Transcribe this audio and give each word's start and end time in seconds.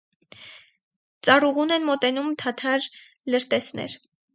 Ծառուղուն 1.29 1.75
են 1.77 1.87
մոտենում 1.91 2.35
թաթար 2.45 2.93
լրտեսներ։ 3.33 4.01